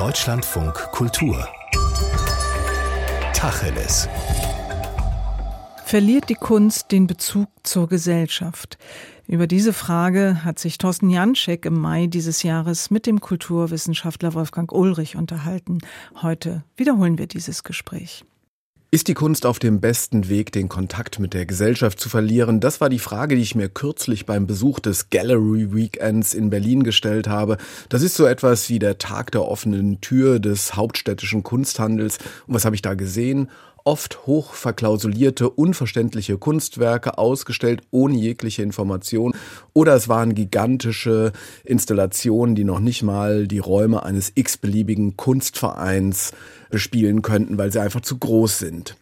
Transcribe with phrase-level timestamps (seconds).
[0.00, 1.46] Deutschlandfunk Kultur
[3.34, 4.08] Tacheles
[5.84, 8.78] Verliert die Kunst den Bezug zur Gesellschaft?
[9.26, 14.72] Über diese Frage hat sich Thorsten Janczek im Mai dieses Jahres mit dem Kulturwissenschaftler Wolfgang
[14.72, 15.80] Ulrich unterhalten.
[16.22, 18.24] Heute wiederholen wir dieses Gespräch.
[18.92, 22.58] Ist die Kunst auf dem besten Weg, den Kontakt mit der Gesellschaft zu verlieren?
[22.58, 26.82] Das war die Frage, die ich mir kürzlich beim Besuch des Gallery Weekends in Berlin
[26.82, 27.56] gestellt habe.
[27.88, 32.18] Das ist so etwas wie der Tag der offenen Tür des hauptstädtischen Kunsthandels.
[32.48, 33.48] Und was habe ich da gesehen?
[33.84, 39.34] Oft hoch verklausulierte, unverständliche Kunstwerke ausgestellt, ohne jegliche Information.
[39.72, 41.32] Oder es waren gigantische
[41.64, 46.32] Installationen, die noch nicht mal die Räume eines x-beliebigen Kunstvereins
[46.70, 48.96] bespielen könnten, weil sie einfach zu groß sind.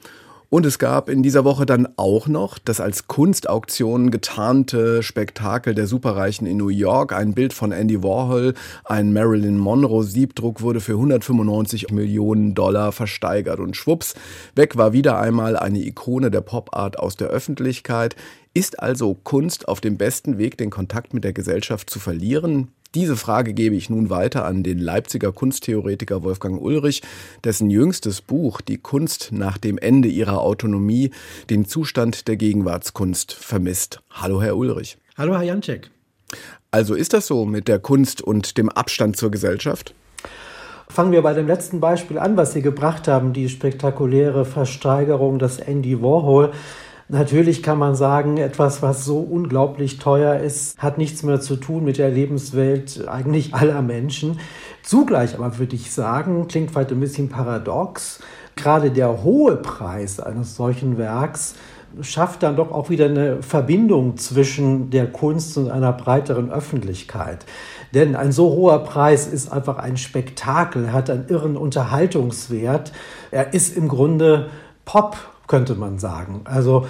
[0.50, 5.86] Und es gab in dieser Woche dann auch noch das als Kunstauktion getarnte Spektakel der
[5.86, 7.12] Superreichen in New York.
[7.12, 13.60] Ein Bild von Andy Warhol, ein Marilyn Monroe Siebdruck wurde für 195 Millionen Dollar versteigert.
[13.60, 14.14] Und schwupps,
[14.54, 18.16] weg war wieder einmal eine Ikone der Popart aus der Öffentlichkeit.
[18.54, 22.68] Ist also Kunst auf dem besten Weg, den Kontakt mit der Gesellschaft zu verlieren?
[22.94, 27.02] Diese Frage gebe ich nun weiter an den Leipziger Kunsttheoretiker Wolfgang Ulrich,
[27.44, 31.10] dessen jüngstes Buch Die Kunst nach dem Ende ihrer Autonomie
[31.50, 34.00] den Zustand der Gegenwartskunst vermisst.
[34.10, 34.96] Hallo, Herr Ulrich.
[35.18, 35.90] Hallo, Herr Janczek.
[36.70, 39.94] Also ist das so mit der Kunst und dem Abstand zur Gesellschaft?
[40.88, 45.58] Fangen wir bei dem letzten Beispiel an, was Sie gebracht haben, die spektakuläre Versteigerung des
[45.58, 46.52] Andy Warhol.
[47.10, 51.84] Natürlich kann man sagen, etwas, was so unglaublich teuer ist, hat nichts mehr zu tun
[51.84, 54.38] mit der Lebenswelt eigentlich aller Menschen.
[54.82, 58.20] Zugleich aber würde ich sagen, klingt vielleicht ein bisschen paradox,
[58.56, 61.54] gerade der hohe Preis eines solchen Werks
[62.02, 67.46] schafft dann doch auch wieder eine Verbindung zwischen der Kunst und einer breiteren Öffentlichkeit.
[67.94, 72.92] Denn ein so hoher Preis ist einfach ein Spektakel, hat einen irren Unterhaltungswert.
[73.30, 74.50] Er ist im Grunde
[74.84, 75.16] Pop
[75.48, 76.42] könnte man sagen.
[76.44, 76.86] Also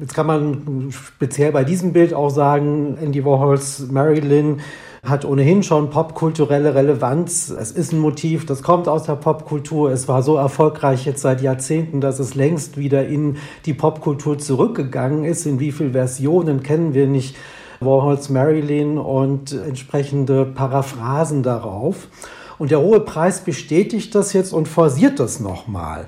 [0.00, 4.60] jetzt kann man speziell bei diesem Bild auch sagen, Andy Warhols Marilyn
[5.04, 7.50] hat ohnehin schon popkulturelle Relevanz.
[7.50, 9.90] Es ist ein Motiv, das kommt aus der Popkultur.
[9.90, 15.24] Es war so erfolgreich jetzt seit Jahrzehnten, dass es längst wieder in die Popkultur zurückgegangen
[15.24, 15.44] ist.
[15.44, 17.34] In wie vielen Versionen kennen wir nicht
[17.80, 22.06] Warhols Marilyn und entsprechende Paraphrasen darauf.
[22.58, 26.06] Und der hohe Preis bestätigt das jetzt und forciert das nochmal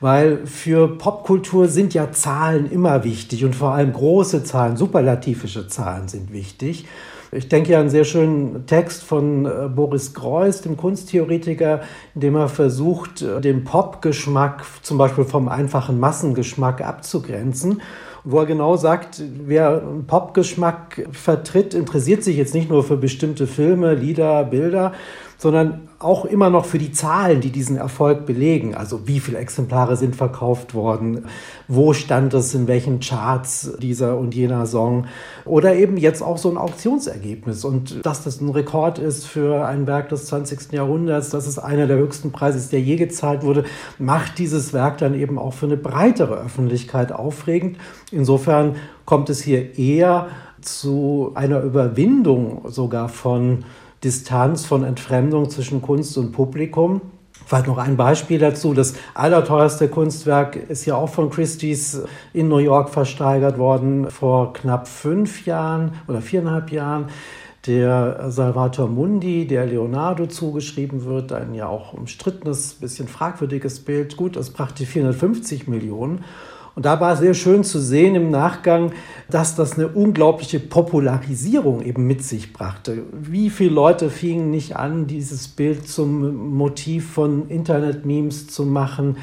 [0.00, 6.08] weil für Popkultur sind ja Zahlen immer wichtig und vor allem große Zahlen, superlativische Zahlen
[6.08, 6.86] sind wichtig.
[7.32, 11.80] Ich denke ja an einen sehr schönen Text von äh, Boris Greuß, dem Kunsttheoretiker,
[12.14, 17.82] in dem er versucht, äh, den Popgeschmack zum Beispiel vom einfachen Massengeschmack abzugrenzen
[18.28, 23.94] wo er genau sagt, wer Popgeschmack vertritt, interessiert sich jetzt nicht nur für bestimmte Filme,
[23.94, 24.92] Lieder, Bilder,
[25.38, 28.74] sondern auch immer noch für die Zahlen, die diesen Erfolg belegen.
[28.74, 31.26] Also wie viele Exemplare sind verkauft worden,
[31.68, 35.06] wo stand es in welchen Charts dieser und jener Song
[35.44, 37.64] oder eben jetzt auch so ein Auktionsergebnis.
[37.64, 40.72] Und dass das ein Rekord ist für ein Werk des 20.
[40.72, 43.64] Jahrhunderts, dass es einer der höchsten Preise ist, der je gezahlt wurde,
[43.98, 47.78] macht dieses Werk dann eben auch für eine breitere Öffentlichkeit aufregend.
[48.10, 50.28] Insofern kommt es hier eher
[50.60, 53.64] zu einer Überwindung sogar von
[54.04, 57.00] Distanz, von Entfremdung zwischen Kunst und Publikum.
[57.46, 58.74] Vielleicht noch ein Beispiel dazu.
[58.74, 62.02] Das allerteuerste Kunstwerk ist ja auch von Christie's
[62.32, 67.06] in New York versteigert worden vor knapp fünf Jahren oder viereinhalb Jahren.
[67.66, 74.16] Der Salvator Mundi, der Leonardo zugeschrieben wird, ein ja auch umstrittenes, bisschen fragwürdiges Bild.
[74.16, 76.24] Gut, das brachte 450 Millionen.
[76.76, 78.92] Und da war sehr schön zu sehen im Nachgang,
[79.30, 83.04] dass das eine unglaubliche Popularisierung eben mit sich brachte.
[83.12, 89.16] Wie viele Leute fingen nicht an, dieses Bild zum Motiv von Internet-Memes zu machen?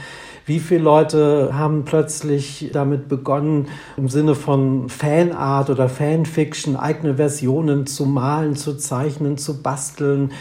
[0.47, 7.85] Wie viele Leute haben plötzlich damit begonnen, im Sinne von Fanart oder Fanfiction eigene Versionen
[7.85, 10.31] zu malen, zu zeichnen, zu basteln?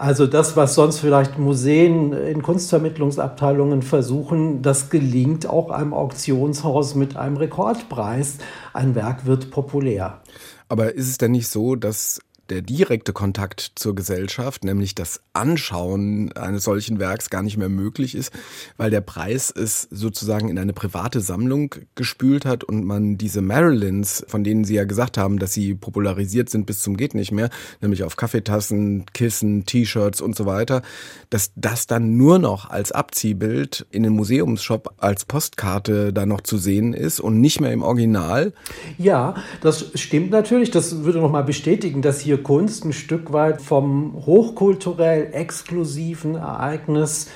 [0.00, 7.18] Also das, was sonst vielleicht Museen in Kunstvermittlungsabteilungen versuchen, das gelingt auch einem Auktionshaus mit
[7.18, 8.38] einem Rekordpreis.
[8.72, 10.22] Ein Werk wird populär.
[10.70, 16.32] Aber ist es denn nicht so, dass der direkte Kontakt zur Gesellschaft, nämlich das Anschauen
[16.32, 18.32] eines solchen Werks gar nicht mehr möglich ist,
[18.76, 24.24] weil der Preis es sozusagen in eine private Sammlung gespült hat und man diese Marilyns,
[24.28, 27.50] von denen Sie ja gesagt haben, dass sie popularisiert sind bis zum geht nicht mehr,
[27.80, 30.82] nämlich auf Kaffeetassen, Kissen, T-Shirts und so weiter,
[31.30, 36.58] dass das dann nur noch als Abziehbild in den Museumsshop als Postkarte da noch zu
[36.58, 38.52] sehen ist und nicht mehr im Original?
[38.98, 40.70] Ja, das stimmt natürlich.
[40.70, 47.28] Das würde nochmal bestätigen, dass hier Kunst ein Stück weit vom hochkulturell exklusiven Ereignis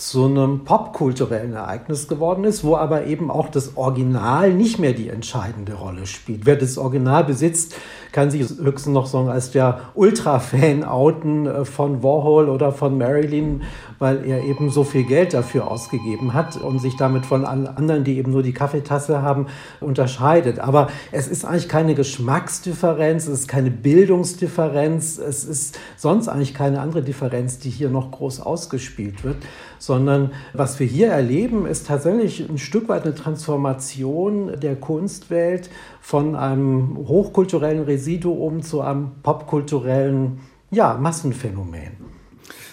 [0.00, 5.10] zu einem popkulturellen Ereignis geworden ist, wo aber eben auch das Original nicht mehr die
[5.10, 6.46] entscheidende Rolle spielt.
[6.46, 7.74] Wer das Original besitzt,
[8.12, 13.62] kann sich höchstens noch sagen, als der Ultra-Fan outen äh, von Warhol oder von Marilyn,
[13.98, 18.16] weil er eben so viel Geld dafür ausgegeben hat und sich damit von anderen, die
[18.18, 19.46] eben nur die Kaffeetasse haben,
[19.80, 20.58] unterscheidet.
[20.58, 26.80] Aber es ist eigentlich keine Geschmacksdifferenz, es ist keine Bildungsdifferenz, es ist sonst eigentlich keine
[26.80, 29.36] andere Differenz, die hier noch groß ausgespielt wird,
[29.78, 35.70] sondern was wir hier erleben, ist tatsächlich ein Stück weit eine Transformation der Kunstwelt
[36.00, 42.09] von einem hochkulturellen Residuum zu einem popkulturellen ja, Massenphänomen.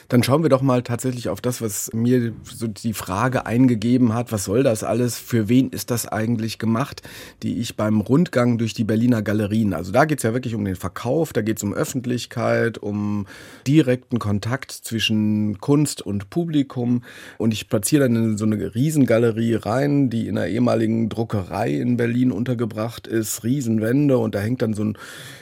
[0.09, 4.31] Dann schauen wir doch mal tatsächlich auf das, was mir so die Frage eingegeben hat,
[4.31, 7.01] was soll das alles, für wen ist das eigentlich gemacht,
[7.43, 10.75] die ich beim Rundgang durch die Berliner Galerien, also da geht's ja wirklich um den
[10.75, 13.25] Verkauf, da geht's um Öffentlichkeit, um
[13.67, 17.03] direkten Kontakt zwischen Kunst und Publikum.
[17.37, 21.97] Und ich platziere dann in so eine Riesengalerie rein, die in einer ehemaligen Druckerei in
[21.97, 24.17] Berlin untergebracht ist, Riesenwände.
[24.17, 24.97] Und da hängt dann so ein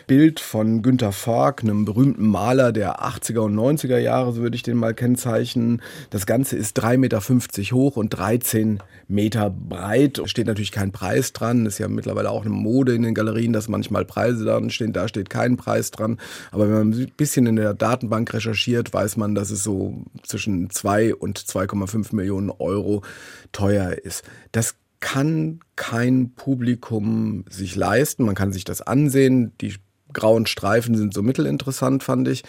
[0.08, 4.64] Bild von Günter Fork, einem berühmten Maler der 80er und 90er Jahre, so würde ich
[4.64, 5.82] den mal kennzeichnen.
[6.10, 10.22] Das Ganze ist 3,50 Meter hoch und 13 Meter breit.
[10.26, 11.66] Steht natürlich kein Preis dran.
[11.66, 14.94] Ist ja mittlerweile auch eine Mode in den Galerien, dass manchmal Preise dran stehen.
[14.94, 16.20] Da steht kein Preis dran.
[16.52, 20.70] Aber wenn man ein bisschen in der Datenbank recherchiert, weiß man, dass es so zwischen
[20.70, 23.04] 2 und 2,5 Millionen Euro
[23.52, 24.24] teuer ist.
[24.52, 28.26] Das kann kein Publikum sich leisten.
[28.26, 29.52] Man kann sich das ansehen.
[29.62, 29.76] Die
[30.14, 32.44] grauen Streifen sind so mittelinteressant, fand ich.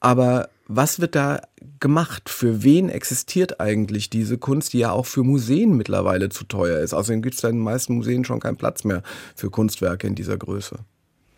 [0.00, 1.40] Aber was wird da
[1.80, 2.28] gemacht?
[2.28, 6.94] Für wen existiert eigentlich diese Kunst, die ja auch für Museen mittlerweile zu teuer ist?
[6.94, 9.02] Außerdem gibt es in den meisten Museen schon keinen Platz mehr
[9.34, 10.78] für Kunstwerke in dieser Größe.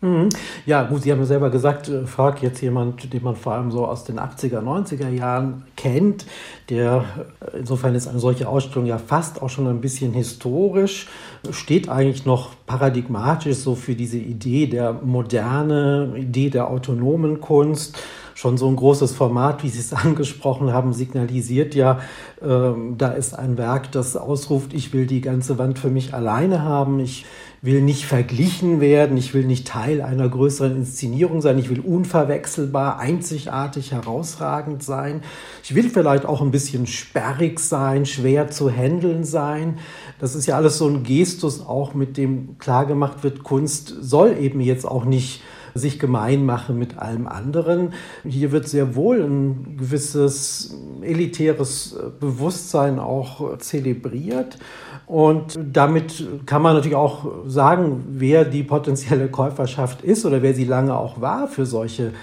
[0.01, 0.29] Mhm.
[0.65, 3.71] Ja, gut, Sie haben ja selber gesagt, äh, frag jetzt jemand, den man vor allem
[3.71, 6.25] so aus den 80er, 90er Jahren kennt,
[6.69, 7.05] der,
[7.39, 11.07] äh, insofern ist eine solche Ausstellung ja fast auch schon ein bisschen historisch,
[11.49, 17.97] steht eigentlich noch paradigmatisch so für diese Idee der moderne, Idee der autonomen Kunst
[18.35, 21.99] schon so ein großes Format, wie Sie es angesprochen haben, signalisiert ja,
[22.41, 26.61] äh, da ist ein Werk, das ausruft, ich will die ganze Wand für mich alleine
[26.61, 27.25] haben, ich
[27.61, 32.99] will nicht verglichen werden, ich will nicht Teil einer größeren Inszenierung sein, ich will unverwechselbar,
[32.99, 35.21] einzigartig, herausragend sein.
[35.63, 39.79] Ich will vielleicht auch ein bisschen sperrig sein, schwer zu handeln sein.
[40.19, 44.61] Das ist ja alles so ein Gestus, auch mit dem klargemacht wird, Kunst soll eben
[44.61, 45.41] jetzt auch nicht
[45.75, 47.93] sich gemein machen mit allem anderen.
[48.23, 54.57] Hier wird sehr wohl ein gewisses elitäres Bewusstsein auch zelebriert.
[55.05, 60.63] Und damit kann man natürlich auch sagen, wer die potenzielle Käuferschaft ist oder wer sie
[60.63, 62.13] lange auch war für solche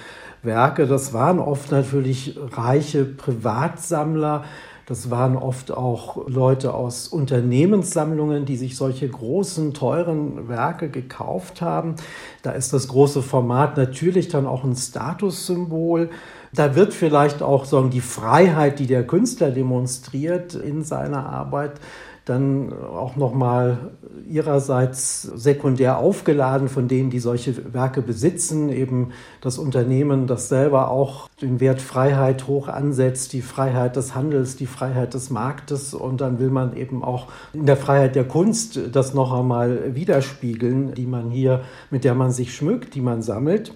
[0.42, 0.86] Werke.
[0.86, 4.44] Das waren oft natürlich reiche Privatsammler.
[4.86, 11.94] Das waren oft auch Leute aus Unternehmenssammlungen, die sich solche großen, teuren Werke gekauft haben.
[12.42, 16.10] Da ist das große Format natürlich dann auch ein Statussymbol.
[16.52, 21.80] Da wird vielleicht auch sagen, die Freiheit, die der Künstler demonstriert in seiner Arbeit,
[22.24, 23.90] dann auch nochmal
[24.28, 29.10] ihrerseits sekundär aufgeladen von denen, die solche Werke besitzen, eben
[29.40, 34.66] das Unternehmen, das selber auch den Wert Freiheit hoch ansetzt, die Freiheit des Handels, die
[34.66, 39.14] Freiheit des Marktes und dann will man eben auch in der Freiheit der Kunst das
[39.14, 43.74] noch einmal widerspiegeln, die man hier, mit der man sich schmückt, die man sammelt.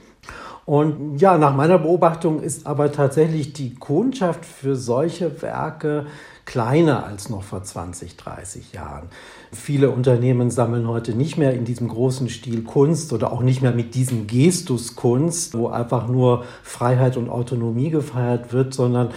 [0.66, 6.06] Und ja, nach meiner Beobachtung ist aber tatsächlich die Kundschaft für solche Werke
[6.46, 9.08] kleiner als noch vor 20, 30 Jahren.
[9.52, 13.72] Viele Unternehmen sammeln heute nicht mehr in diesem großen Stil Kunst oder auch nicht mehr
[13.72, 19.10] mit diesem Gestus Kunst, wo einfach nur Freiheit und Autonomie gefeiert wird, sondern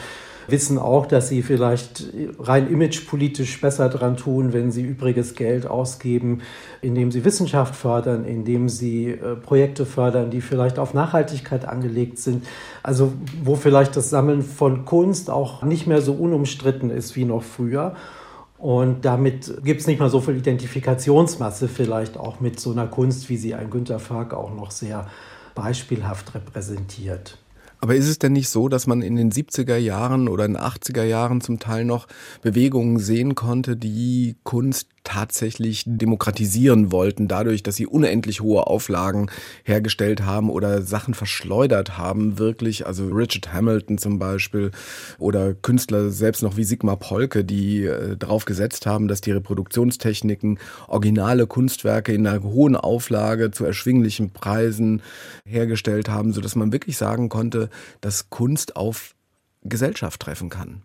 [0.52, 2.06] wissen auch, dass sie vielleicht
[2.40, 6.42] rein imagepolitisch besser dran tun, wenn sie übriges Geld ausgeben,
[6.82, 12.46] indem sie Wissenschaft fördern, indem sie äh, Projekte fördern, die vielleicht auf Nachhaltigkeit angelegt sind.
[12.90, 17.44] Also wo vielleicht das Sammeln von Kunst auch nicht mehr so unumstritten ist wie noch
[17.44, 17.94] früher.
[18.58, 23.30] Und damit gibt es nicht mal so viel Identifikationsmasse vielleicht auch mit so einer Kunst,
[23.30, 25.06] wie sie ein Günter Förg auch noch sehr
[25.54, 27.38] beispielhaft repräsentiert.
[27.80, 30.62] Aber ist es denn nicht so, dass man in den 70er Jahren oder in den
[30.64, 32.08] 80er Jahren zum Teil noch
[32.42, 39.32] Bewegungen sehen konnte, die Kunst tatsächlich demokratisieren wollten, dadurch, dass sie unendlich hohe Auflagen
[39.64, 42.86] hergestellt haben oder Sachen verschleudert haben, wirklich.
[42.86, 44.70] Also Richard Hamilton zum Beispiel
[45.18, 50.60] oder Künstler selbst noch wie Sigmar Polke, die äh, darauf gesetzt haben, dass die Reproduktionstechniken
[50.88, 55.02] originale Kunstwerke in einer hohen Auflage zu erschwinglichen Preisen
[55.44, 57.70] hergestellt haben, sodass man wirklich sagen konnte,
[58.02, 59.16] dass Kunst auf
[59.64, 60.84] Gesellschaft treffen kann.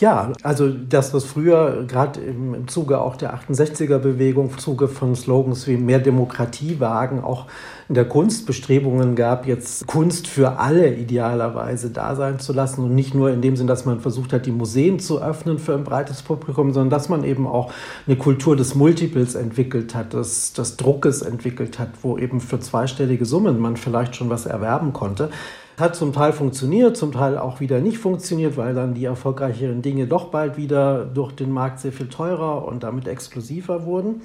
[0.00, 5.16] Ja, also das, was früher gerade im, im Zuge auch der 68er-Bewegung, im Zuge von
[5.16, 7.46] Slogans wie mehr Demokratie wagen, auch
[7.88, 12.94] in der Kunst Bestrebungen gab, jetzt Kunst für alle idealerweise da sein zu lassen und
[12.94, 15.84] nicht nur in dem Sinn, dass man versucht hat, die Museen zu öffnen für ein
[15.84, 17.72] breites Publikum, sondern dass man eben auch
[18.06, 23.26] eine Kultur des Multiples entwickelt hat, des, des Druckes entwickelt hat, wo eben für zweistellige
[23.26, 25.30] Summen man vielleicht schon was erwerben konnte.
[25.78, 30.08] Hat zum Teil funktioniert, zum Teil auch wieder nicht funktioniert, weil dann die erfolgreicheren Dinge
[30.08, 34.22] doch bald wieder durch den Markt sehr viel teurer und damit exklusiver wurden.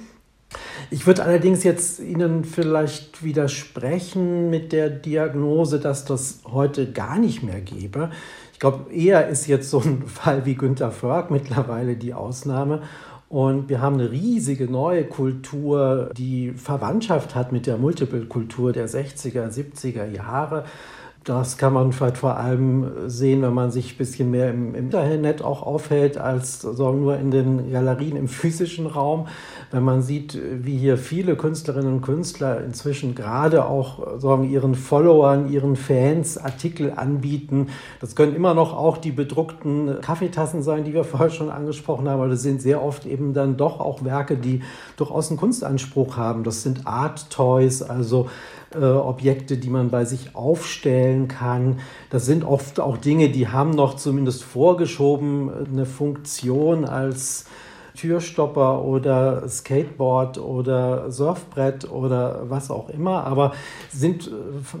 [0.90, 7.44] Ich würde allerdings jetzt Ihnen vielleicht widersprechen mit der Diagnose, dass das heute gar nicht
[7.44, 8.10] mehr gäbe.
[8.52, 12.82] Ich glaube, eher ist jetzt so ein Fall wie Günter Förg mittlerweile die Ausnahme.
[13.28, 19.50] Und wir haben eine riesige neue Kultur, die Verwandtschaft hat mit der Multiple-Kultur der 60er,
[19.50, 20.64] 70er Jahre.
[21.24, 25.42] Das kann man vielleicht vor allem sehen, wenn man sich ein bisschen mehr im, Internet
[25.42, 29.26] auch aufhält, als sagen, nur in den Galerien im physischen Raum.
[29.70, 35.50] Wenn man sieht, wie hier viele Künstlerinnen und Künstler inzwischen gerade auch sagen, ihren Followern,
[35.50, 37.68] ihren Fans Artikel anbieten.
[38.02, 42.20] Das können immer noch auch die bedruckten Kaffeetassen sein, die wir vorher schon angesprochen haben,
[42.20, 44.60] aber das sind sehr oft eben dann doch auch Werke, die
[44.98, 46.44] durchaus einen Kunstanspruch haben.
[46.44, 48.28] Das sind Art Toys, also
[48.74, 51.80] äh, Objekte, die man bei sich aufstellen kann.
[52.10, 57.46] Das sind oft auch Dinge, die haben noch zumindest vorgeschoben äh, eine Funktion als
[57.96, 63.24] Türstopper oder Skateboard oder Surfbrett oder was auch immer.
[63.24, 63.52] Aber
[63.90, 64.30] sind äh,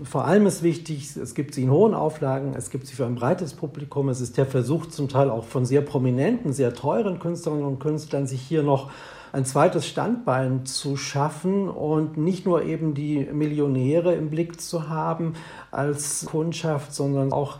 [0.04, 3.14] vor allem ist wichtig, es gibt sie in hohen Auflagen, es gibt sie für ein
[3.14, 4.08] breites Publikum.
[4.08, 8.26] Es ist der Versuch zum Teil auch von sehr prominenten, sehr teuren Künstlerinnen und Künstlern,
[8.26, 8.90] sich hier noch
[9.34, 15.34] ein zweites Standbein zu schaffen und nicht nur eben die Millionäre im Blick zu haben
[15.72, 17.58] als Kundschaft, sondern auch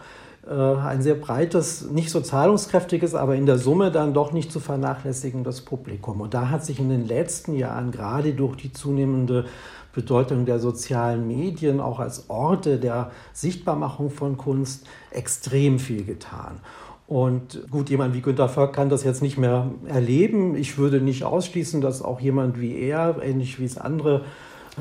[0.49, 4.61] äh, ein sehr breites, nicht so zahlungskräftiges, aber in der Summe dann doch nicht zu
[4.61, 6.21] vernachlässigendes Publikum.
[6.21, 9.47] Und da hat sich in den letzten Jahren gerade durch die zunehmende
[9.93, 16.61] Bedeutung der sozialen Medien auch als Orte der Sichtbarmachung von Kunst extrem viel getan.
[17.07, 20.57] Und gut, jemand wie Günter Völk kann das jetzt nicht mehr erleben.
[20.57, 24.23] Ich würde nicht ausschließen, dass auch jemand wie er, ähnlich wie es andere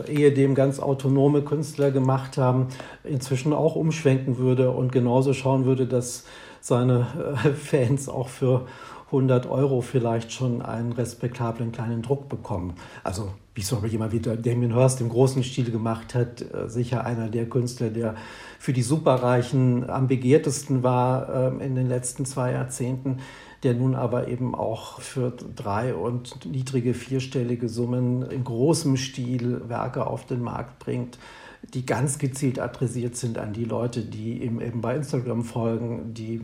[0.07, 2.67] ehedem ganz autonome Künstler gemacht haben,
[3.03, 6.25] inzwischen auch umschwenken würde und genauso schauen würde, dass
[6.61, 7.07] seine
[7.43, 8.65] äh, Fans auch für
[9.13, 12.74] 100 Euro vielleicht schon einen respektablen kleinen Druck bekommen.
[13.03, 17.29] Also wie zum jemand wie Damien Hirst im großen Stil gemacht hat, äh, sicher einer
[17.29, 18.15] der Künstler, der
[18.58, 23.20] für die Superreichen am begehrtesten war ähm, in den letzten zwei Jahrzehnten,
[23.62, 30.08] der nun aber eben auch für drei und niedrige vierstellige Summen in großem Stil Werke
[30.08, 31.20] auf den Markt bringt
[31.74, 36.41] die ganz gezielt adressiert sind an die Leute, die ihm eben bei Instagram folgen, die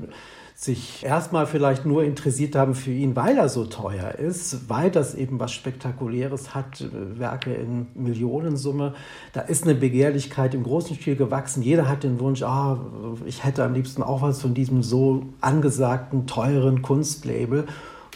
[0.61, 5.15] sich erstmal vielleicht nur interessiert haben für ihn, weil er so teuer ist, weil das
[5.15, 8.93] eben was Spektakuläres hat, Werke in Millionensumme.
[9.31, 11.63] Da ist eine Begehrlichkeit im großen Stil gewachsen.
[11.63, 12.77] Jeder hat den Wunsch, ah,
[13.25, 17.65] ich hätte am liebsten auch was von diesem so angesagten, teuren Kunstlabel.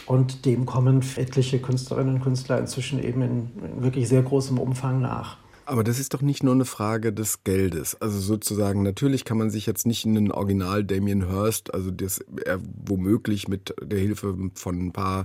[0.04, 5.00] Und dem kommen etliche Künstlerinnen und Künstler inzwischen eben in, in wirklich sehr großem Umfang
[5.00, 5.38] nach.
[5.66, 7.96] Aber das ist doch nicht nur eine Frage des Geldes.
[8.00, 12.60] Also sozusagen, natürlich kann man sich jetzt nicht einen Original Damien Hirst, also das er
[12.86, 15.24] womöglich mit der Hilfe von ein paar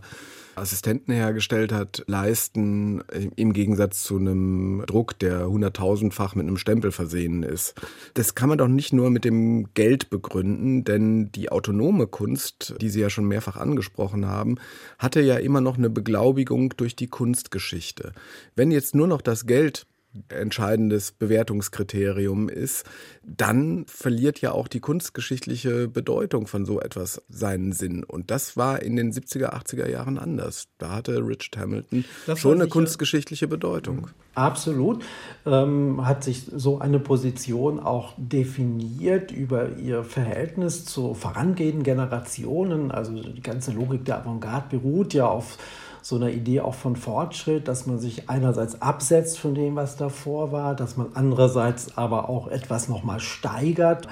[0.55, 3.01] Assistenten hergestellt hat, leisten,
[3.35, 7.75] im Gegensatz zu einem Druck, der hunderttausendfach mit einem Stempel versehen ist.
[8.13, 12.89] Das kann man doch nicht nur mit dem Geld begründen, denn die autonome Kunst, die
[12.89, 14.55] Sie ja schon mehrfach angesprochen haben,
[14.97, 18.13] hatte ja immer noch eine Beglaubigung durch die Kunstgeschichte.
[18.55, 19.85] Wenn jetzt nur noch das Geld
[20.29, 22.85] entscheidendes Bewertungskriterium ist,
[23.23, 28.03] dann verliert ja auch die kunstgeschichtliche Bedeutung von so etwas seinen Sinn.
[28.03, 30.67] Und das war in den 70er, 80er Jahren anders.
[30.79, 34.09] Da hatte Richard Hamilton das schon eine kunstgeschichtliche Bedeutung.
[34.33, 35.03] Absolut.
[35.45, 42.91] Ähm, hat sich so eine Position auch definiert über ihr Verhältnis zu vorangehenden Generationen.
[42.91, 45.57] Also die ganze Logik der Avantgarde beruht ja auf
[46.01, 50.51] so einer Idee auch von Fortschritt, dass man sich einerseits absetzt von dem, was davor
[50.51, 54.07] war, dass man andererseits aber auch etwas nochmal steigert.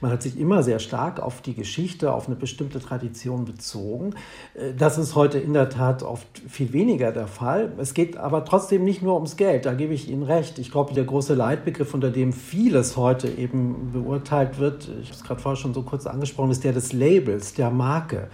[0.00, 4.14] Man hat sich immer sehr stark auf die Geschichte, auf eine bestimmte Tradition bezogen.
[4.54, 7.72] Äh, das ist heute in der Tat oft viel weniger der Fall.
[7.78, 10.58] Es geht aber trotzdem nicht nur ums Geld, da gebe ich Ihnen recht.
[10.58, 15.24] Ich glaube, der große Leitbegriff, unter dem vieles heute eben beurteilt wird, ich habe es
[15.24, 18.28] gerade vorher schon so kurz angesprochen, ist der des Labels, der Marke.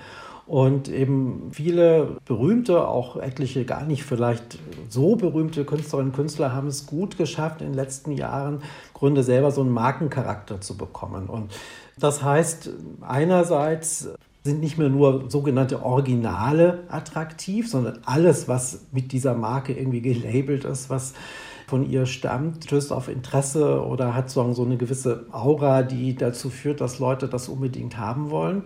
[0.50, 6.66] Und eben viele berühmte, auch etliche gar nicht vielleicht so berühmte Künstlerinnen und Künstler haben
[6.66, 8.60] es gut geschafft, in den letzten Jahren im
[8.92, 11.28] Grunde selber so einen Markencharakter zu bekommen.
[11.28, 11.52] Und
[12.00, 12.68] das heißt,
[13.00, 14.08] einerseits
[14.42, 20.64] sind nicht mehr nur sogenannte Originale attraktiv, sondern alles, was mit dieser Marke irgendwie gelabelt
[20.64, 21.14] ist, was
[21.68, 26.80] von ihr stammt, stößt auf Interesse oder hat so eine gewisse Aura, die dazu führt,
[26.80, 28.64] dass Leute das unbedingt haben wollen.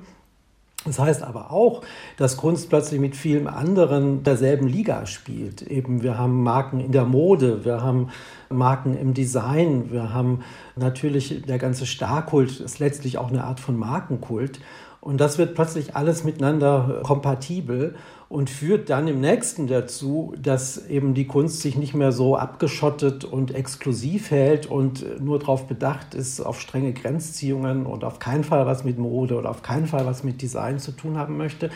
[0.85, 1.83] Das heißt aber auch,
[2.19, 5.63] dass Kunst plötzlich mit vielen anderen derselben Liga spielt.
[5.63, 8.11] Eben wir haben Marken in der Mode, wir haben
[8.51, 10.41] Marken im Design, wir haben
[10.77, 14.61] natürlich der ganze Starkult ist letztlich auch eine Art von Markenkult.
[15.05, 17.95] Und das wird plötzlich alles miteinander kompatibel
[18.31, 23.23] und führt dann im nächsten dazu, dass eben die Kunst sich nicht mehr so abgeschottet
[23.23, 28.65] und exklusiv hält und nur darauf bedacht ist, auf strenge Grenzziehungen und auf keinen Fall
[28.65, 31.69] was mit Mode oder auf keinen Fall was mit Design zu tun haben möchte,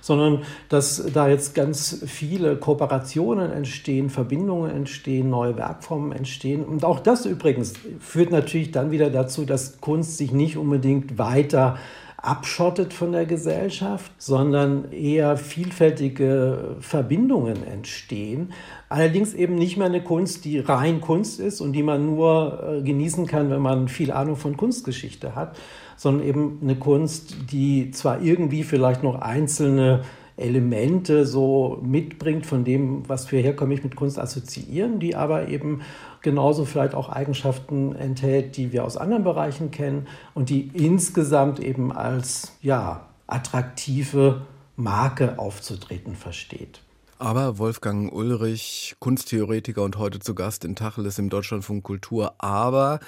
[0.00, 6.64] sondern dass da jetzt ganz viele Kooperationen entstehen, Verbindungen entstehen, neue Werkformen entstehen.
[6.64, 11.76] Und auch das übrigens führt natürlich dann wieder dazu, dass Kunst sich nicht unbedingt weiter
[12.22, 18.52] abschottet von der Gesellschaft, sondern eher vielfältige Verbindungen entstehen.
[18.88, 22.82] Allerdings eben nicht mehr eine Kunst, die rein Kunst ist und die man nur äh,
[22.82, 25.58] genießen kann, wenn man viel Ahnung von Kunstgeschichte hat,
[25.96, 30.02] sondern eben eine Kunst, die zwar irgendwie vielleicht noch einzelne
[30.42, 35.82] Elemente so mitbringt von dem, was wir herkömmlich mit Kunst assoziieren, die aber eben
[36.20, 41.92] genauso vielleicht auch Eigenschaften enthält, die wir aus anderen Bereichen kennen und die insgesamt eben
[41.92, 44.42] als ja, attraktive
[44.76, 46.80] Marke aufzutreten versteht.
[47.18, 52.98] Aber Wolfgang Ulrich, Kunsttheoretiker und heute zu Gast in Tacheles im Deutschlandfunk Kultur, aber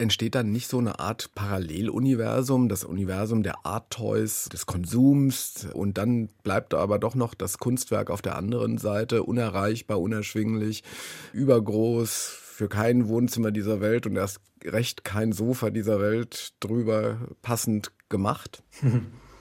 [0.00, 5.98] entsteht dann nicht so eine Art Paralleluniversum, das Universum der Art Toys, des Konsums und
[5.98, 10.82] dann bleibt aber doch noch das Kunstwerk auf der anderen Seite unerreichbar, unerschwinglich,
[11.32, 17.92] übergroß, für kein Wohnzimmer dieser Welt und erst recht kein Sofa dieser Welt drüber passend
[18.08, 18.62] gemacht?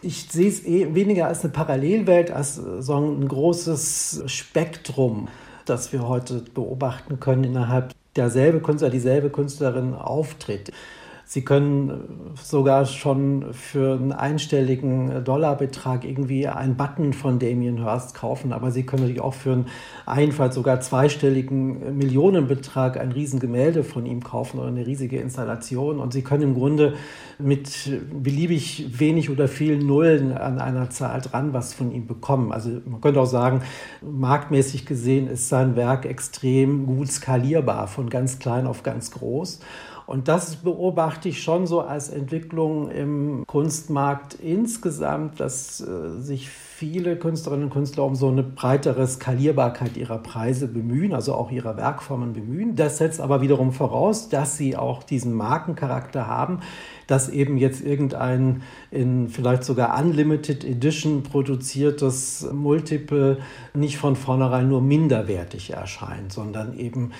[0.01, 5.27] Ich sehe es eh weniger als eine Parallelwelt, als so ein großes Spektrum,
[5.65, 10.71] das wir heute beobachten können, innerhalb derselbe Künstler, dieselbe Künstlerin auftritt.
[11.31, 18.51] Sie können sogar schon für einen einstelligen Dollarbetrag irgendwie einen Button von Damien Hirst kaufen,
[18.51, 19.67] aber Sie können natürlich auch für einen
[20.07, 25.99] einfalls sogar zweistelligen Millionenbetrag ein Riesengemälde von ihm kaufen oder eine riesige Installation.
[25.99, 26.95] Und Sie können im Grunde
[27.37, 32.51] mit beliebig wenig oder vielen Nullen an einer Zahl dran was von ihm bekommen.
[32.51, 33.61] Also man könnte auch sagen,
[34.01, 39.59] marktmäßig gesehen ist sein Werk extrem gut skalierbar, von ganz klein auf ganz groß.
[40.09, 47.15] Und das beobachte ich schon so als Entwicklung im Kunstmarkt insgesamt, dass äh, sich viele
[47.15, 52.33] Künstlerinnen und Künstler um so eine breitere Skalierbarkeit ihrer Preise bemühen, also auch ihrer Werkformen
[52.33, 52.75] bemühen.
[52.75, 56.61] Das setzt aber wiederum voraus, dass sie auch diesen Markencharakter haben,
[57.05, 63.37] dass eben jetzt irgendein in vielleicht sogar Unlimited Edition produziertes Multiple
[63.75, 67.11] nicht von vornherein nur minderwertig erscheint, sondern eben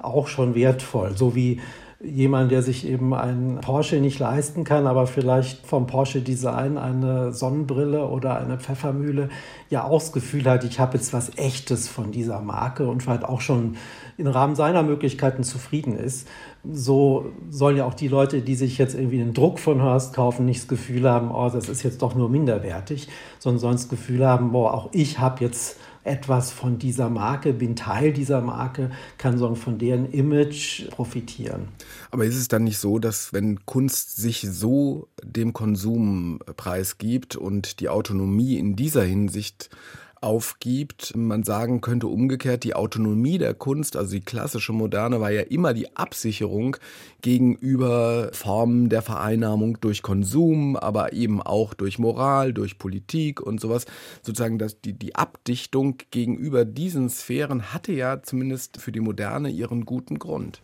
[0.00, 1.60] auch schon wertvoll, so wie
[2.02, 7.34] jemand, der sich eben einen Porsche nicht leisten kann, aber vielleicht vom Porsche Design eine
[7.34, 9.28] Sonnenbrille oder eine Pfeffermühle
[9.68, 13.24] ja auch das Gefühl hat, ich habe jetzt was Echtes von dieser Marke und vielleicht
[13.24, 13.76] auch schon
[14.16, 16.26] im Rahmen seiner Möglichkeiten zufrieden ist.
[16.70, 20.46] So sollen ja auch die Leute, die sich jetzt irgendwie einen Druck von Hearst kaufen,
[20.46, 23.08] nicht das Gefühl haben, oh, das ist jetzt doch nur minderwertig,
[23.38, 27.76] sondern sollen das Gefühl haben, boah, auch ich habe jetzt etwas von dieser Marke, bin
[27.76, 31.68] Teil dieser Marke, kann so von deren Image profitieren.
[32.10, 37.80] Aber ist es dann nicht so, dass wenn Kunst sich so dem Konsum preisgibt und
[37.80, 39.70] die Autonomie in dieser Hinsicht
[40.20, 41.16] aufgibt.
[41.16, 45.72] Man sagen könnte umgekehrt, die Autonomie der Kunst, also die klassische Moderne, war ja immer
[45.72, 46.76] die Absicherung
[47.22, 53.86] gegenüber Formen der Vereinnahmung durch Konsum, aber eben auch durch Moral, durch Politik und sowas.
[54.22, 59.86] Sozusagen dass die, die Abdichtung gegenüber diesen Sphären hatte ja zumindest für die Moderne ihren
[59.86, 60.60] guten Grund.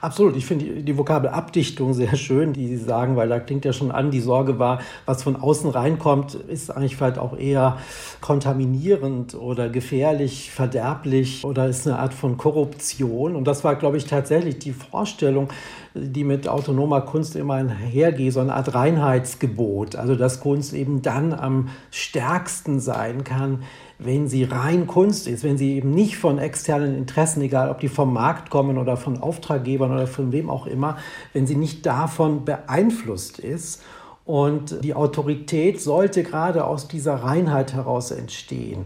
[0.00, 0.36] Absolut.
[0.36, 3.72] Ich finde die, die Vokabel Abdichtung sehr schön, die Sie sagen, weil da klingt ja
[3.72, 7.78] schon an, die Sorge war, was von außen reinkommt, ist eigentlich vielleicht auch eher
[8.20, 13.36] kontaminierend degradierend oder gefährlich, verderblich oder ist eine Art von Korruption.
[13.36, 15.48] Und das war, glaube ich, tatsächlich die Vorstellung,
[15.94, 19.96] die mit autonomer Kunst immer einhergeht, so eine Art Reinheitsgebot.
[19.96, 23.62] Also dass Kunst eben dann am stärksten sein kann,
[23.98, 27.88] wenn sie rein Kunst ist, wenn sie eben nicht von externen Interessen, egal ob die
[27.88, 30.96] vom Markt kommen oder von Auftraggebern oder von wem auch immer,
[31.32, 33.82] wenn sie nicht davon beeinflusst ist.
[34.30, 38.84] Und die Autorität sollte gerade aus dieser Reinheit heraus entstehen.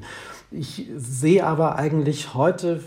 [0.51, 2.81] Ich sehe aber eigentlich heute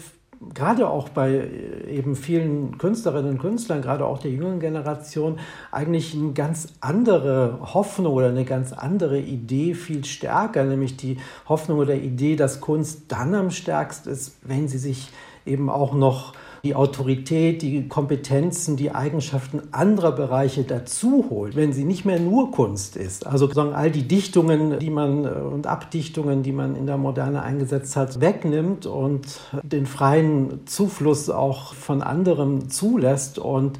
[0.55, 1.47] gerade auch bei
[1.87, 5.37] eben vielen Künstlerinnen und Künstlern, gerade auch der jüngeren Generation,
[5.71, 11.17] eigentlich eine ganz andere Hoffnung oder eine ganz andere Idee viel stärker, nämlich die
[11.47, 15.09] Hoffnung oder Idee, dass Kunst dann am stärksten ist, wenn sie sich
[15.45, 21.85] eben auch noch die Autorität, die Kompetenzen, die Eigenschaften anderer Bereiche dazu holt, wenn sie
[21.85, 23.25] nicht mehr nur Kunst ist.
[23.25, 27.41] Also sozusagen all die Dichtungen, die man äh, und Abdichtungen, die man in der Moderne
[27.41, 33.77] eingesetzt hat, wegnimmt und den freien Zufluss auch von anderem zulässt und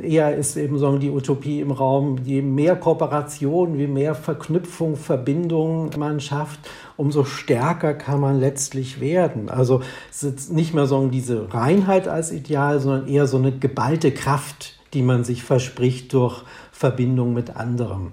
[0.00, 5.90] eher ist eben so die Utopie im Raum, je mehr Kooperation, je mehr Verknüpfung, Verbindung
[5.98, 6.60] man schafft,
[6.96, 9.48] umso stärker kann man letztlich werden.
[9.48, 14.12] Also es ist nicht mehr so diese Reinheit als Ideal, sondern eher so eine geballte
[14.12, 18.12] Kraft, die man sich verspricht durch Verbindung mit anderem.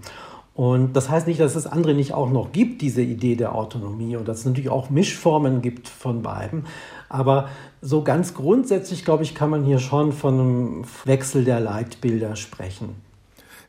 [0.55, 4.15] Und das heißt nicht, dass es andere nicht auch noch gibt, diese Idee der Autonomie
[4.15, 6.65] und dass es natürlich auch Mischformen gibt von beiden.
[7.09, 7.49] Aber
[7.81, 12.95] so ganz grundsätzlich, glaube ich, kann man hier schon von einem Wechsel der Leitbilder sprechen.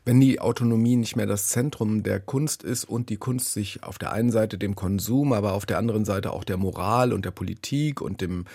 [0.07, 3.97] Wenn die Autonomie nicht mehr das Zentrum der Kunst ist und die Kunst sich auf
[3.97, 7.31] der einen Seite dem Konsum, aber auf der anderen Seite auch der Moral und der
[7.31, 8.45] Politik und dem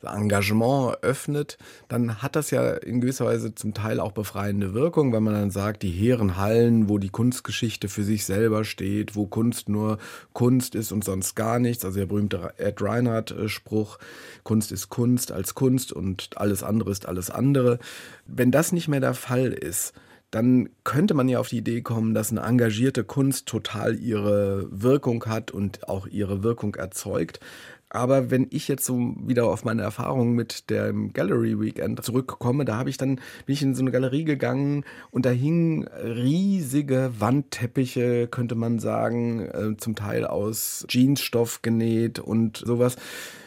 [0.00, 5.22] Engagement öffnet, dann hat das ja in gewisser Weise zum Teil auch befreiende Wirkung, wenn
[5.22, 9.68] man dann sagt, die hehren Hallen, wo die Kunstgeschichte für sich selber steht, wo Kunst
[9.68, 9.98] nur
[10.32, 13.98] Kunst ist und sonst gar nichts, also der berühmte Ed Reinhardt-Spruch,
[14.44, 17.80] Kunst ist Kunst als Kunst und alles andere ist alles andere.
[18.24, 19.92] Wenn das nicht mehr der Fall ist,
[20.32, 25.24] dann könnte man ja auf die Idee kommen, dass eine engagierte Kunst total ihre Wirkung
[25.26, 27.38] hat und auch ihre Wirkung erzeugt.
[27.90, 32.78] Aber wenn ich jetzt so wieder auf meine Erfahrung mit dem Gallery Weekend zurückkomme, da
[32.78, 38.28] habe ich dann, bin ich in so eine Galerie gegangen und da hingen riesige Wandteppiche,
[38.28, 42.96] könnte man sagen, äh, zum Teil aus Jeansstoff genäht und sowas.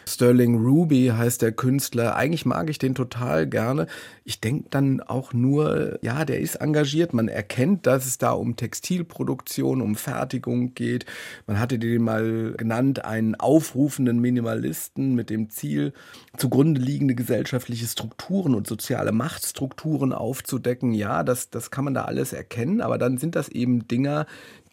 [0.07, 2.15] Sterling Ruby heißt der Künstler.
[2.15, 3.87] Eigentlich mag ich den total gerne.
[4.23, 7.13] Ich denke dann auch nur, ja, der ist engagiert.
[7.13, 11.05] Man erkennt, dass es da um Textilproduktion, um Fertigung geht.
[11.47, 15.93] Man hatte den mal genannt, einen aufrufenden Minimalisten mit dem Ziel,
[16.37, 20.93] zugrunde liegende gesellschaftliche Strukturen und soziale Machtstrukturen aufzudecken.
[20.93, 24.25] Ja, das, das kann man da alles erkennen, aber dann sind das eben Dinger,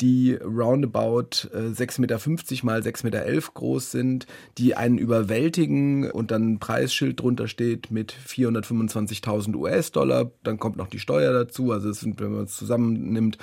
[0.02, 2.18] die roundabout äh, 6,50 Meter
[2.64, 4.26] mal 6,11 Meter groß sind,
[4.58, 10.32] die einen überwältigen und dann ein Preisschild drunter steht mit 425.000 US-Dollar.
[10.42, 13.38] Dann kommt noch die Steuer dazu, also es sind, wenn man es zusammennimmt,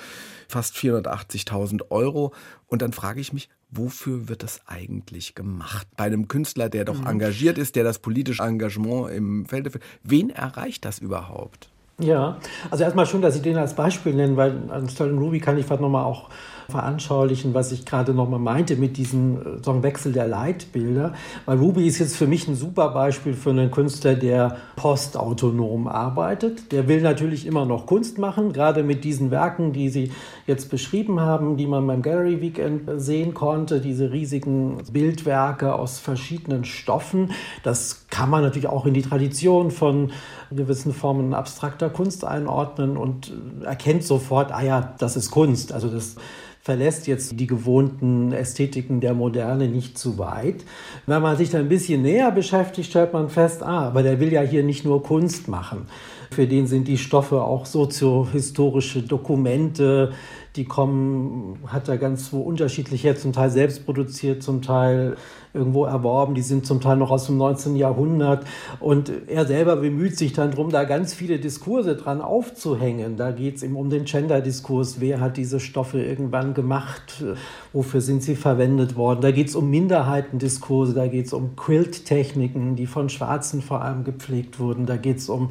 [0.48, 2.34] fast 480.000 Euro.
[2.66, 5.88] Und dann frage ich mich, wofür wird das eigentlich gemacht?
[5.96, 7.06] Bei einem Künstler, der doch mhm.
[7.06, 9.70] engagiert ist, der das politische Engagement im Felde,
[10.02, 11.70] wen erreicht das überhaupt?
[12.00, 12.38] Ja,
[12.70, 15.66] also erstmal schön, dass Sie den als Beispiel nennen, weil an Sterling Ruby kann ich
[15.66, 16.30] vielleicht nochmal auch
[16.70, 21.12] veranschaulichen, was ich gerade nochmal meinte mit diesem äh, so einem Wechsel der Leitbilder.
[21.44, 26.72] Weil Ruby ist jetzt für mich ein super Beispiel für einen Künstler, der postautonom arbeitet.
[26.72, 30.12] Der will natürlich immer noch Kunst machen, gerade mit diesen Werken, die Sie
[30.46, 36.64] jetzt beschrieben haben, die man beim Gallery Weekend sehen konnte, diese riesigen Bildwerke aus verschiedenen
[36.64, 37.32] Stoffen.
[37.62, 40.10] Das kann man natürlich auch in die Tradition von
[40.50, 43.32] gewissen Formen abstrakter Kunst einordnen und
[43.64, 45.72] erkennt sofort, ah ja, das ist Kunst.
[45.72, 46.16] Also das
[46.62, 50.64] verlässt jetzt die gewohnten Ästhetiken der Moderne nicht zu weit.
[51.06, 54.32] Wenn man sich da ein bisschen näher beschäftigt, stellt man fest, ah, aber der will
[54.32, 55.86] ja hier nicht nur Kunst machen.
[56.30, 60.12] Für den sind die Stoffe auch soziohistorische Dokumente,
[60.56, 65.16] die kommen, hat er ganz wo unterschiedlich her, zum Teil selbst produziert, zum Teil
[65.54, 67.76] irgendwo erworben, die sind zum Teil noch aus dem 19.
[67.76, 68.44] Jahrhundert
[68.78, 73.16] und er selber bemüht sich dann darum, da ganz viele Diskurse dran aufzuhängen.
[73.16, 77.24] Da geht es ihm um den Gender-Diskurs, wer hat diese Stoffe irgendwann gemacht,
[77.72, 79.20] wofür sind sie verwendet worden.
[79.20, 84.04] Da geht es um Minderheitendiskurse, da geht es um Quilt-Techniken, die von Schwarzen vor allem
[84.04, 85.50] gepflegt wurden, da geht es um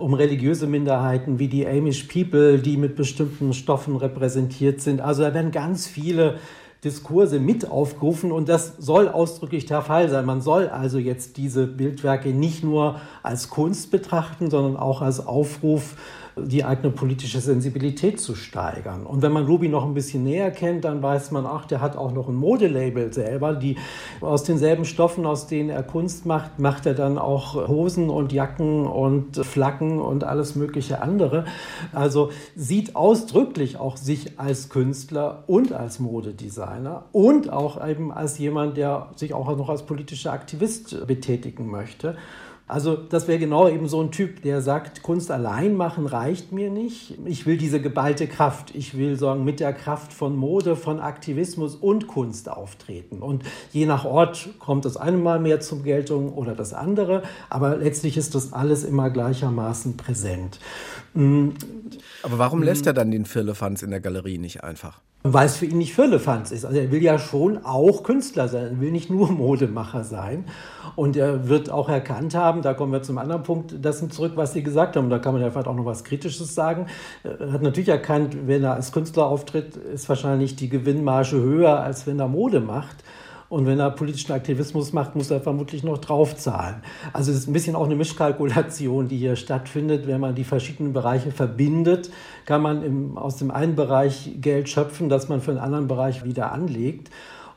[0.00, 5.00] um religiöse Minderheiten wie die Amish People, die mit bestimmten Stoffen repräsentiert sind.
[5.00, 6.38] Also da werden ganz viele
[6.82, 10.24] Diskurse mit aufgerufen und das soll ausdrücklich der Fall sein.
[10.24, 15.96] Man soll also jetzt diese Bildwerke nicht nur als Kunst betrachten, sondern auch als Aufruf
[16.46, 19.06] die eigene politische Sensibilität zu steigern.
[19.06, 21.96] Und wenn man Ruby noch ein bisschen näher kennt, dann weiß man, ach, der hat
[21.96, 23.76] auch noch ein Modelabel selber, die
[24.20, 28.86] aus denselben Stoffen, aus denen er Kunst macht, macht er dann auch Hosen und Jacken
[28.86, 31.44] und Flaggen und alles mögliche andere.
[31.92, 38.76] Also sieht ausdrücklich auch sich als Künstler und als Modedesigner und auch eben als jemand,
[38.76, 42.16] der sich auch noch als politischer Aktivist betätigen möchte.
[42.70, 46.70] Also das wäre genau eben so ein Typ, der sagt, Kunst allein machen reicht mir
[46.70, 47.18] nicht.
[47.24, 48.74] Ich will diese geballte Kraft.
[48.74, 53.18] Ich will sagen, mit der Kraft von Mode, von Aktivismus und Kunst auftreten.
[53.18, 57.22] Und je nach Ort kommt das eine Mal mehr zum Geltung oder das andere.
[57.48, 60.60] Aber letztlich ist das alles immer gleichermaßen präsent.
[61.14, 61.50] Mm.
[62.22, 65.00] Aber warum lässt er dann den Firlefanz in der Galerie nicht einfach?
[65.22, 66.64] Weil es für ihn nicht Firlefanz ist.
[66.64, 70.46] Also er will ja schon auch Künstler sein, er will nicht nur Modemacher sein.
[70.96, 74.54] Und er wird auch erkannt haben, da kommen wir zum anderen Punkt, das zurück, was
[74.54, 76.86] Sie gesagt haben, da kann man ja vielleicht auch noch was Kritisches sagen.
[77.22, 82.06] Er hat natürlich erkannt, wenn er als Künstler auftritt, ist wahrscheinlich die Gewinnmarge höher, als
[82.06, 83.04] wenn er Mode macht.
[83.50, 86.76] Und wenn er politischen Aktivismus macht, muss er vermutlich noch draufzahlen.
[87.12, 90.06] Also es ist ein bisschen auch eine Mischkalkulation, die hier stattfindet.
[90.06, 92.10] Wenn man die verschiedenen Bereiche verbindet,
[92.46, 96.22] kann man im, aus dem einen Bereich Geld schöpfen, das man für den anderen Bereich
[96.22, 97.10] wieder anlegt.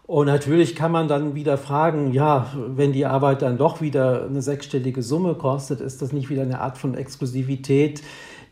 [0.07, 4.41] Und natürlich kann man dann wieder fragen, ja, wenn die Arbeit dann doch wieder eine
[4.41, 8.01] sechsstellige Summe kostet, ist das nicht wieder eine Art von Exklusivität,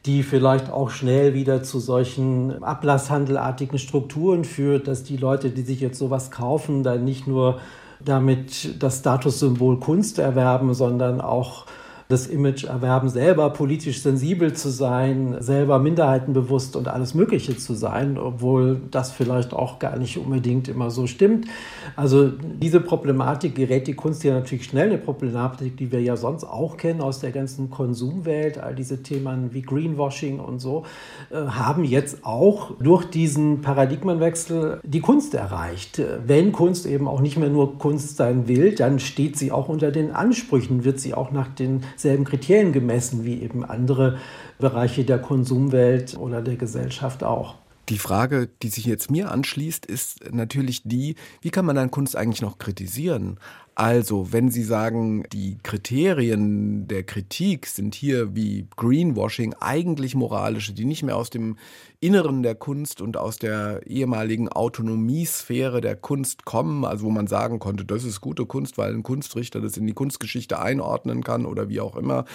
[0.06, 5.80] die vielleicht auch schnell wieder zu solchen ablasshandelartigen Strukturen führt, dass die Leute, die sich
[5.80, 7.60] jetzt sowas kaufen, dann nicht nur
[8.04, 11.66] damit das Statussymbol Kunst erwerben, sondern auch
[12.12, 18.18] das Image erwerben, selber politisch sensibel zu sein, selber minderheitenbewusst und alles Mögliche zu sein,
[18.18, 21.48] obwohl das vielleicht auch gar nicht unbedingt immer so stimmt.
[21.96, 26.44] Also diese Problematik gerät die Kunst ja natürlich schnell, eine Problematik, die wir ja sonst
[26.44, 30.84] auch kennen aus der ganzen Konsumwelt, all diese Themen wie Greenwashing und so,
[31.30, 36.02] äh, haben jetzt auch durch diesen Paradigmenwechsel die Kunst erreicht.
[36.26, 39.92] Wenn Kunst eben auch nicht mehr nur Kunst sein will, dann steht sie auch unter
[39.92, 44.20] den Ansprüchen, wird sie auch nach den selben Kriterien gemessen wie eben andere
[44.60, 47.56] Bereiche der Konsumwelt oder der Gesellschaft auch.
[47.90, 52.16] Die Frage, die sich jetzt mir anschließt, ist natürlich die, wie kann man dann Kunst
[52.16, 53.38] eigentlich noch kritisieren?
[53.74, 60.86] Also, wenn Sie sagen, die Kriterien der Kritik sind hier wie Greenwashing eigentlich moralische, die
[60.86, 61.56] nicht mehr aus dem
[62.04, 67.60] Inneren der Kunst und aus der ehemaligen Autonomiesphäre der Kunst kommen, also wo man sagen
[67.60, 71.70] konnte, das ist gute Kunst, weil ein Kunstrichter das in die Kunstgeschichte einordnen kann oder
[71.70, 72.26] wie auch immer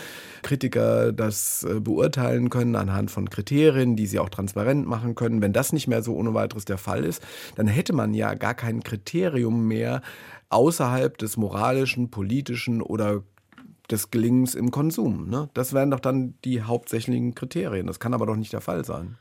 [0.42, 5.42] Kritiker das äh, beurteilen können anhand von Kriterien, die sie auch transparent machen können.
[5.42, 7.20] Wenn das nicht mehr so ohne weiteres der Fall ist,
[7.56, 10.00] dann hätte man ja gar kein Kriterium mehr,
[10.48, 13.22] außerhalb des moralischen, politischen oder
[13.90, 15.28] des Gelingens im Konsum.
[15.28, 15.48] Ne?
[15.54, 17.86] Das wären doch dann die hauptsächlichen Kriterien.
[17.86, 19.18] Das kann aber doch nicht der Fall sein.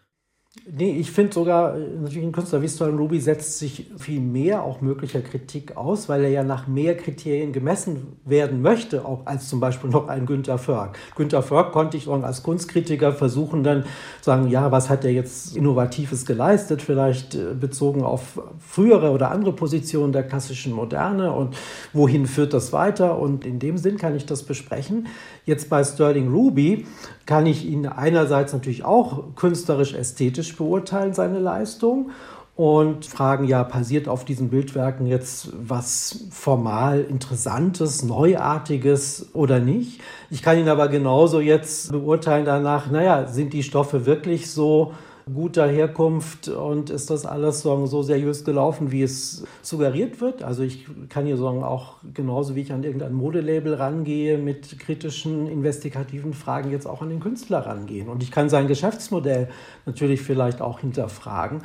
[0.64, 4.80] Nee, ich finde sogar, natürlich ein Künstler wie Stolen Ruby setzt sich viel mehr auch
[4.80, 9.60] möglicher Kritik aus, weil er ja nach mehr Kriterien gemessen werden möchte, auch als zum
[9.60, 10.98] Beispiel noch ein Günter Förg.
[11.16, 13.90] Günter Förg konnte ich als Kunstkritiker versuchen dann zu
[14.32, 19.52] sagen, ja, was hat er jetzt Innovatives geleistet, vielleicht äh, bezogen auf frühere oder andere
[19.52, 21.56] Positionen der klassischen Moderne und
[21.92, 25.08] wohin führt das weiter und in dem Sinn kann ich das besprechen.
[25.46, 26.86] Jetzt bei Sterling Ruby
[27.26, 32.12] kann ich ihn einerseits natürlich auch künstlerisch-ästhetisch beurteilen, seine Leistung,
[32.56, 40.00] und fragen, ja, passiert auf diesen Bildwerken jetzt was formal Interessantes, Neuartiges oder nicht?
[40.30, 44.94] Ich kann ihn aber genauso jetzt beurteilen danach, naja, sind die Stoffe wirklich so
[45.34, 50.44] guter Herkunft und ist das alles so, so seriös gelaufen, wie es suggeriert wird.
[50.44, 55.48] Also ich kann hier sagen, auch genauso wie ich an irgendein Modelabel rangehe, mit kritischen,
[55.48, 58.08] investigativen Fragen jetzt auch an den Künstler rangehen.
[58.08, 59.50] Und ich kann sein Geschäftsmodell
[59.88, 61.62] natürlich vielleicht auch hinterfragen.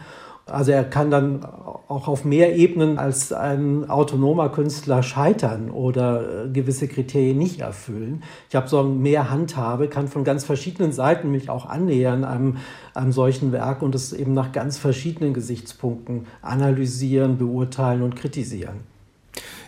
[0.51, 6.49] Also er kann dann auch auf mehr Ebenen als ein autonomer Künstler scheitern oder äh,
[6.49, 8.23] gewisse Kriterien nicht erfüllen.
[8.49, 12.59] Ich habe so mehr Handhabe, kann von ganz verschiedenen Seiten mich auch annähern einem,
[12.95, 18.91] einem solchen Werk und es eben nach ganz verschiedenen Gesichtspunkten analysieren, beurteilen und kritisieren.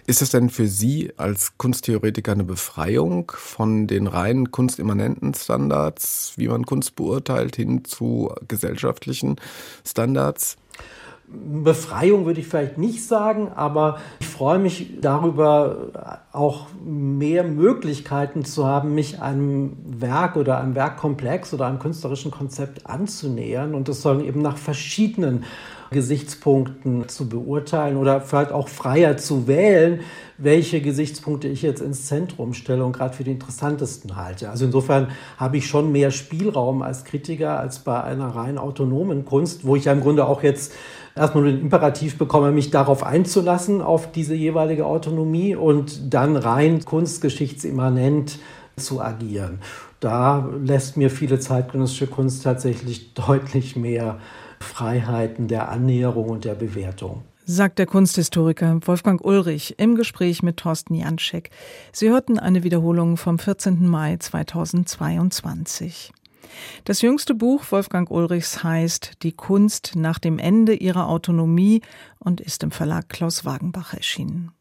[0.05, 6.49] Ist es denn für Sie als Kunsttheoretiker eine Befreiung von den rein kunstimmanenten Standards, wie
[6.49, 9.37] man Kunst beurteilt, hin zu gesellschaftlichen
[9.87, 10.57] Standards?
[11.33, 18.66] Befreiung würde ich vielleicht nicht sagen, aber ich freue mich darüber, auch mehr Möglichkeiten zu
[18.66, 24.25] haben, mich einem Werk oder einem Werkkomplex oder einem künstlerischen Konzept anzunähern und das sollen
[24.25, 25.45] eben nach verschiedenen
[25.92, 30.01] Gesichtspunkten zu beurteilen oder vielleicht auch freier zu wählen,
[30.38, 34.51] welche Gesichtspunkte ich jetzt ins Zentrum stelle und gerade für die interessantesten halte.
[34.51, 39.64] Also insofern habe ich schon mehr Spielraum als Kritiker als bei einer rein autonomen Kunst,
[39.64, 40.73] wo ich ja im Grunde auch jetzt
[41.14, 48.38] erstmal den Imperativ bekomme, mich darauf einzulassen, auf diese jeweilige Autonomie und dann rein kunstgeschichtsimmanent
[48.77, 49.59] zu agieren.
[50.01, 54.18] Da lässt mir viele zeitgenössische Kunst tatsächlich deutlich mehr
[54.61, 60.94] Freiheiten der Annäherung und der Bewertung sagt der Kunsthistoriker Wolfgang Ulrich im Gespräch mit Thorsten
[60.94, 61.51] Janschek.
[61.92, 63.87] Sie hörten eine Wiederholung vom 14.
[63.87, 66.12] Mai 2022.
[66.85, 71.83] Das jüngste Buch Wolfgang Ulrichs heißt Die Kunst nach dem Ende ihrer Autonomie
[72.19, 74.53] und ist im Verlag Klaus Wagenbach erschienen.